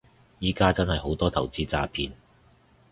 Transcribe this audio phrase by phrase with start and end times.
[0.39, 2.11] 而家真係好多投資詐騙